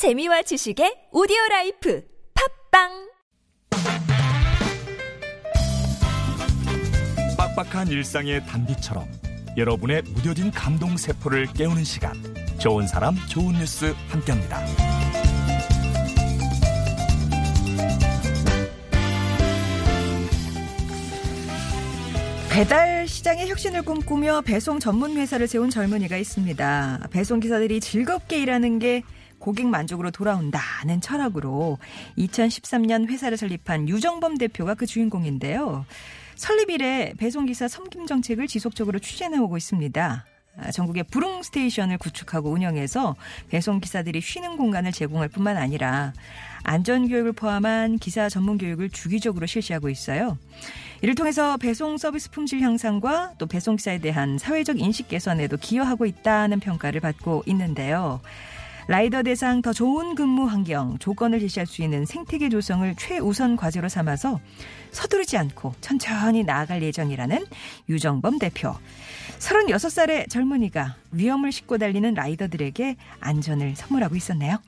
[0.00, 2.02] 재미와 지식의 오디오 라이프
[2.70, 2.88] 팟빵
[7.36, 9.06] 빡빡한 일상의 단비처럼
[9.58, 12.14] 여러분의 무뎌진 감동 세포를 깨우는 시간
[12.58, 14.64] 좋은 사람 좋은 뉴스 함께합니다.
[22.48, 27.08] 배달 시장의 혁신을 꿈꾸며 배송 전문 회사를 세운 젊은이가 있습니다.
[27.10, 29.02] 배송 기사들이 즐겁게 일하는 게
[29.40, 31.78] 고객 만족으로 돌아온다는 철학으로
[32.16, 35.84] 2013년 회사를 설립한 유정범 대표가 그 주인공인데요.
[36.36, 40.24] 설립 이래 배송기사 섬김 정책을 지속적으로 추진해 오고 있습니다.
[40.72, 43.16] 전국에 부릉 스테이션을 구축하고 운영해서
[43.48, 46.12] 배송 기사들이 쉬는 공간을 제공할 뿐만 아니라
[46.62, 50.36] 안전 교육을 포함한 기사 전문 교육을 주기적으로 실시하고 있어요.
[51.02, 56.60] 이를 통해서 배송 서비스 품질 향상과 또 배송 기사에 대한 사회적 인식 개선에도 기여하고 있다는
[56.60, 58.20] 평가를 받고 있는데요.
[58.88, 64.40] 라이더 대상 더 좋은 근무 환경 조건을 제시할 수 있는 생태계 조성을 최우선 과제로 삼아서
[64.90, 67.46] 서두르지 않고 천천히 나아갈 예정이라는
[67.88, 68.74] 유정범 대표.
[69.38, 74.58] 36살의 젊은이가 위험을 싣고 달리는 라이더들에게 안전을 선물하고 있었네요.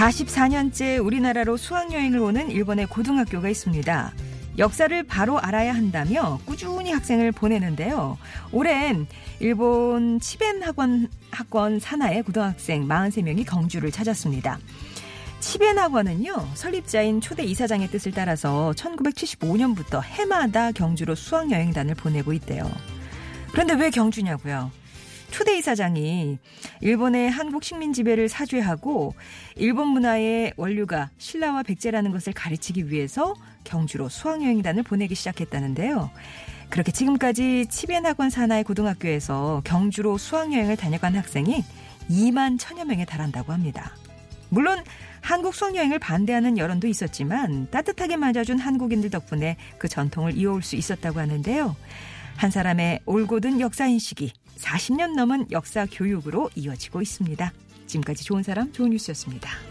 [0.00, 4.12] 44년째 우리나라로 수학여행을 오는 일본의 고등학교가 있습니다.
[4.58, 8.18] 역사를 바로 알아야 한다며 꾸준히 학생을 보내는데요.
[8.52, 9.06] 올해는
[9.38, 14.58] 일본 치벤 학원 학원 산하의 고등학생 43명이 경주를 찾았습니다.
[15.40, 22.70] 치벤 학원은요, 설립자인 초대 이사장의 뜻을 따라서 1975년부터 해마다 경주로 수학여행단을 보내고 있대요.
[23.50, 24.70] 그런데 왜 경주냐고요?
[25.30, 26.38] 초대 이사장이
[26.80, 29.14] 일본의 한국 식민 지배를 사죄하고
[29.56, 36.10] 일본 문화의 원류가 신라와 백제라는 것을 가르치기 위해서 경주로 수학여행단을 보내기 시작했다는데요.
[36.68, 41.64] 그렇게 지금까지 치벤학원 산하의 고등학교에서 경주로 수학여행을 다녀간 학생이
[42.08, 43.92] 2만 천여 명에 달한다고 합니다.
[44.48, 44.82] 물론
[45.20, 51.76] 한국 수학여행을 반대하는 여론도 있었지만 따뜻하게 맞아준 한국인들 덕분에 그 전통을 이어올 수 있었다고 하는데요.
[52.36, 57.52] 한 사람의 올곧은 역사인식이 40년 넘은 역사 교육으로 이어지고 있습니다.
[57.86, 59.69] 지금까지 좋은 사람, 좋은 뉴스였습니다.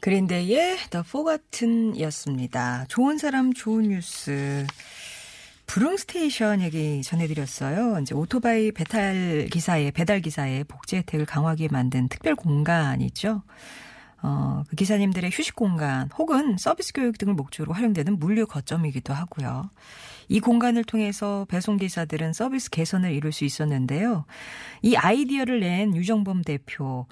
[0.00, 2.86] 그린데이의 The Forgotten이었습니다.
[2.88, 4.66] 좋은 사람 좋은 뉴스.
[5.66, 8.00] 부릉 스테이션 얘기 전해드렸어요.
[8.00, 13.42] 이제 오토바이 배달 기사의 배달 기사의 복지 혜택을 강화하게 만든 특별 공간이죠.
[14.22, 19.70] 어, 그 기사님들의 휴식 공간 혹은 서비스 교육 등을 목적으로 활용되는 물류 거점이기도 하고요.
[20.28, 24.24] 이 공간을 통해서 배송 기사들은 서비스 개선을 이룰 수 있었는데요.
[24.82, 27.06] 이 아이디어를 낸 유정범 대표.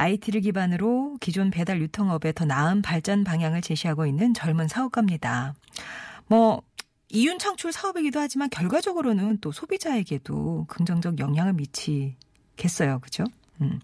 [0.00, 5.54] IT를 기반으로 기존 배달 유통업에 더 나은 발전 방향을 제시하고 있는 젊은 사업가입니다.
[6.26, 6.62] 뭐
[7.10, 13.00] 이윤 창출 사업이기도 하지만 결과적으로는 또 소비자에게도 긍정적 영향을 미치겠어요.
[13.00, 13.24] 그죠?
[13.60, 13.80] 음.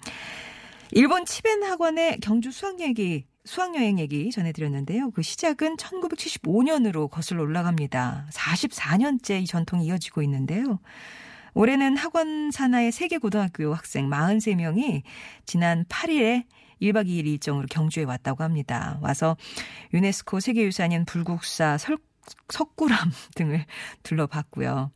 [0.93, 5.11] 일본 치벤 학원의 경주 수학 얘기 수학여행 얘기 전해드렸는데요.
[5.11, 8.27] 그 시작은 1975년으로 거슬러 올라갑니다.
[8.33, 10.81] 44년째 이 전통이 이어지고 있는데요.
[11.57, 15.01] 올해는 학원 산하의 세계 고등학교 학생 43명이
[15.47, 16.45] 지난 8일에
[16.83, 18.99] 1박 2일 일정으로 경주에 왔다고 합니다.
[19.01, 19.39] 와서
[19.95, 21.97] 유네스코 세계유산인 불국사 설,
[22.51, 23.65] 석굴암 등을
[24.03, 24.91] 둘러봤고요.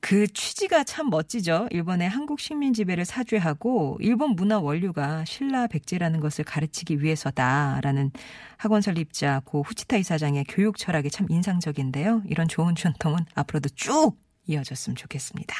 [0.00, 1.68] 그 취지가 참 멋지죠.
[1.70, 8.12] 일본의 한국 식민 지배를 사죄하고 일본 문화 원류가 신라 백제라는 것을 가르치기 위해서다라는
[8.56, 12.22] 학원 설립자 고 후치타 이사장의 교육 철학이 참 인상적인데요.
[12.26, 14.16] 이런 좋은 전통은 앞으로도 쭉
[14.48, 15.54] 이어졌으면 좋겠습니다.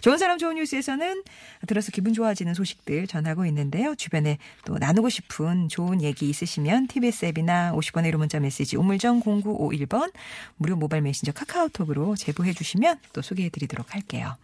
[0.00, 1.24] 좋은 사람 좋은 뉴스에서는
[1.66, 3.94] 들어서 기분 좋아지는 소식들 전하고 있는데요.
[3.94, 10.12] 주변에 또 나누고 싶은 좋은 얘기 있으시면 TBS 앱이나 50번의 1호 문자 메시지 우물정 0951번
[10.56, 14.36] 무료 모바일 메신저 카카오톡으로 제보해 주시면 또 소개해 드리도록 할게요.